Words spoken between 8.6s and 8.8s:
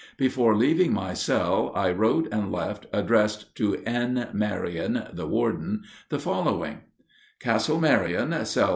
NO.